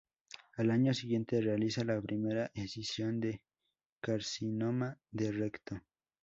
Al 0.57 0.71
año 0.71 0.95
siguiente 0.95 1.39
realiza 1.41 1.83
la 1.83 2.01
primera 2.01 2.49
escisión 2.55 3.19
de 3.19 3.43
carcinoma 3.99 4.97
de 5.11 5.31
recto. 5.31 5.79